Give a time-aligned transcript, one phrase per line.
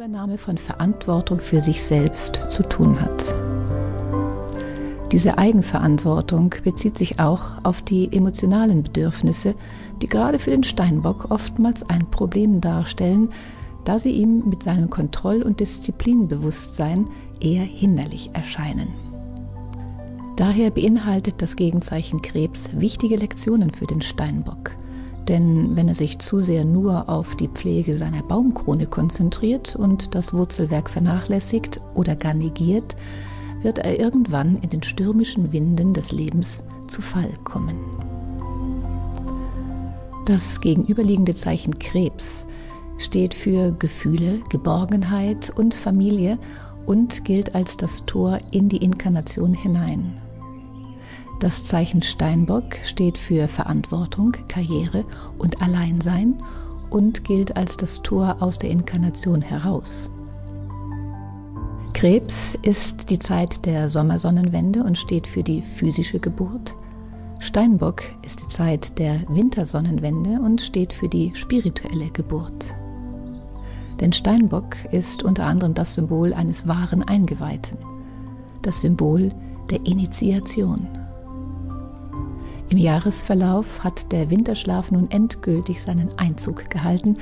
[0.00, 3.22] Übernahme von Verantwortung für sich selbst zu tun hat.
[5.12, 9.54] Diese Eigenverantwortung bezieht sich auch auf die emotionalen Bedürfnisse,
[10.00, 13.28] die gerade für den Steinbock oftmals ein Problem darstellen,
[13.84, 18.88] da sie ihm mit seinem Kontroll- und Disziplinbewusstsein eher hinderlich erscheinen.
[20.36, 24.70] Daher beinhaltet das Gegenzeichen Krebs wichtige Lektionen für den Steinbock–
[25.28, 30.32] denn wenn er sich zu sehr nur auf die Pflege seiner Baumkrone konzentriert und das
[30.32, 32.96] Wurzelwerk vernachlässigt oder gar negiert,
[33.62, 37.76] wird er irgendwann in den stürmischen Winden des Lebens zu Fall kommen.
[40.26, 42.46] Das gegenüberliegende Zeichen Krebs
[42.98, 46.38] steht für Gefühle, Geborgenheit und Familie
[46.86, 50.14] und gilt als das Tor in die Inkarnation hinein.
[51.40, 55.04] Das Zeichen Steinbock steht für Verantwortung, Karriere
[55.38, 56.42] und Alleinsein
[56.90, 60.10] und gilt als das Tor aus der Inkarnation heraus.
[61.94, 66.74] Krebs ist die Zeit der Sommersonnenwende und steht für die physische Geburt.
[67.38, 72.74] Steinbock ist die Zeit der Wintersonnenwende und steht für die spirituelle Geburt.
[73.98, 77.78] Denn Steinbock ist unter anderem das Symbol eines wahren Eingeweihten,
[78.60, 79.32] das Symbol
[79.70, 80.86] der Initiation.
[82.70, 87.16] Im Jahresverlauf hat der Winterschlaf nun endgültig seinen Einzug gehalten,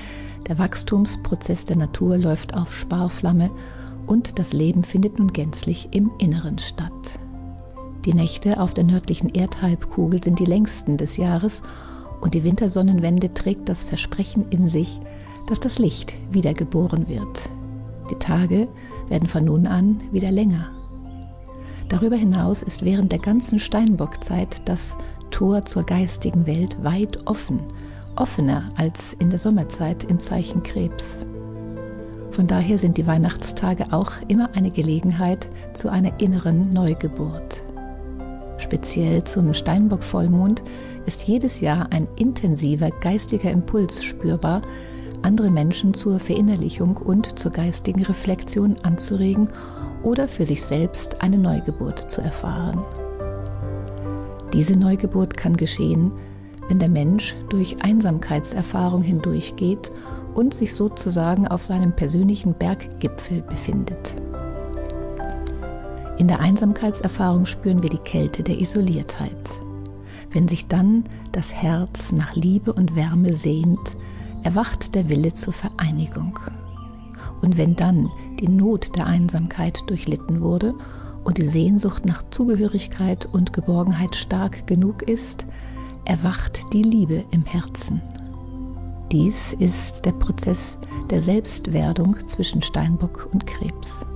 [0.47, 3.51] der Wachstumsprozess der Natur läuft auf Sparflamme
[4.07, 6.93] und das Leben findet nun gänzlich im Inneren statt.
[8.05, 11.63] Die Nächte auf der nördlichen Erdhalbkugel sind die längsten des Jahres
[12.21, 15.01] und die Wintersonnenwende trägt das Versprechen in sich,
[15.47, 17.49] dass das Licht wiedergeboren wird.
[18.11, 18.69] Die Tage
[19.09, 20.73] werden von nun an wieder länger.
[21.89, 24.99] Darüber hinaus ist während der ganzen Steinbockzeit das
[25.39, 27.63] Tor zur geistigen Welt weit offen,
[28.17, 31.29] offener als in der Sommerzeit im Zeichen Krebs.
[32.33, 37.63] Von daher sind die Weihnachtstage auch immer eine Gelegenheit zu einer inneren Neugeburt.
[38.57, 40.65] Speziell zum Steinbock-Vollmond
[41.07, 44.63] ist jedes Jahr ein intensiver geistiger Impuls spürbar,
[45.23, 49.51] andere Menschen zur Verinnerlichung und zur geistigen Reflexion anzuregen
[50.03, 52.85] oder für sich selbst eine Neugeburt zu erfahren.
[54.53, 56.13] Diese Neugeburt kann geschehen,
[56.69, 59.91] wenn der Mensch durch Einsamkeitserfahrung hindurchgeht
[60.35, 64.15] und sich sozusagen auf seinem persönlichen Berggipfel befindet.
[66.19, 69.51] In der Einsamkeitserfahrung spüren wir die Kälte der Isoliertheit.
[70.33, 73.97] Wenn sich dann das Herz nach Liebe und Wärme sehnt,
[74.43, 76.39] erwacht der Wille zur Vereinigung.
[77.41, 78.11] Und wenn dann
[78.41, 80.75] die Not der Einsamkeit durchlitten wurde
[81.25, 85.47] und die Sehnsucht nach Zugehörigkeit und Geborgenheit stark genug ist,
[86.05, 88.01] erwacht die Liebe im Herzen.
[89.13, 90.77] Dies ist der Prozess
[91.11, 94.07] der Selbstwerdung zwischen Steinbock und Krebs.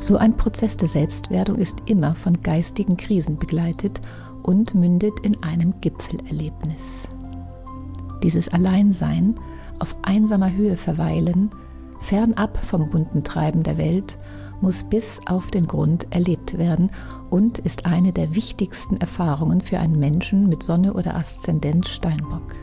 [0.00, 4.00] So ein Prozess der Selbstwerdung ist immer von geistigen Krisen begleitet
[4.42, 7.08] und mündet in einem Gipfelerlebnis.
[8.22, 9.34] Dieses Alleinsein,
[9.78, 11.50] auf einsamer Höhe verweilen,
[12.00, 14.18] fernab vom bunten Treiben der Welt
[14.60, 16.90] muss bis auf den Grund erlebt werden
[17.30, 22.54] und ist eine der wichtigsten Erfahrungen für einen Menschen mit Sonne oder Aszendent Steinbock.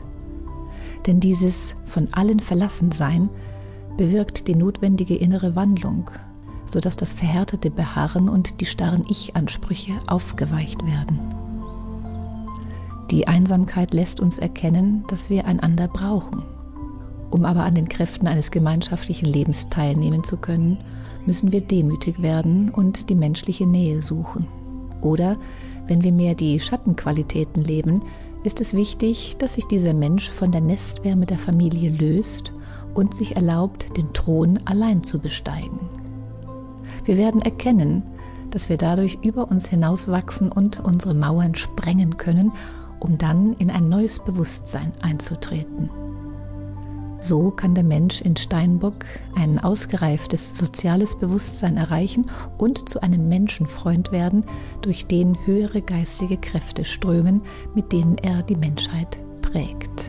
[1.06, 3.28] Denn dieses von allen Verlassensein
[3.96, 6.10] bewirkt die notwendige innere Wandlung,
[6.66, 11.20] sodass das verhärtete Beharren und die starren Ich-Ansprüche aufgeweicht werden.
[13.10, 16.42] Die Einsamkeit lässt uns erkennen, dass wir einander brauchen.
[17.30, 20.78] Um aber an den Kräften eines gemeinschaftlichen Lebens teilnehmen zu können,
[21.26, 24.46] müssen wir demütig werden und die menschliche Nähe suchen.
[25.00, 25.36] Oder
[25.86, 28.00] wenn wir mehr die Schattenqualitäten leben,
[28.44, 32.52] ist es wichtig, dass sich dieser Mensch von der Nestwärme der Familie löst
[32.94, 35.80] und sich erlaubt, den Thron allein zu besteigen.
[37.04, 38.02] Wir werden erkennen,
[38.50, 42.52] dass wir dadurch über uns hinauswachsen und unsere Mauern sprengen können,
[43.00, 45.90] um dann in ein neues Bewusstsein einzutreten.
[47.26, 49.04] So kann der Mensch in Steinbock
[49.34, 54.44] ein ausgereiftes soziales Bewusstsein erreichen und zu einem Menschenfreund werden,
[54.80, 57.42] durch den höhere geistige Kräfte strömen,
[57.74, 60.08] mit denen er die Menschheit prägt.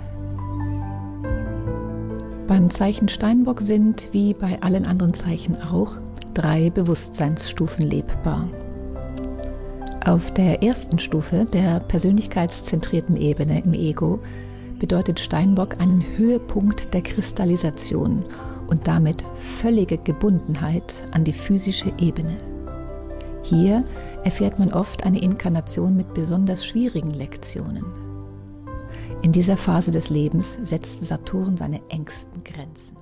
[2.45, 5.93] Beim Zeichen Steinbock sind, wie bei allen anderen Zeichen auch,
[6.35, 8.47] drei Bewusstseinsstufen lebbar.
[10.05, 14.19] Auf der ersten Stufe, der persönlichkeitszentrierten Ebene im Ego,
[14.79, 18.25] bedeutet Steinbock einen Höhepunkt der Kristallisation
[18.67, 22.37] und damit völlige Gebundenheit an die physische Ebene.
[23.43, 23.85] Hier
[24.23, 27.85] erfährt man oft eine Inkarnation mit besonders schwierigen Lektionen.
[29.21, 32.97] In dieser Phase des Lebens setzt Saturn seine engsten Grenzen.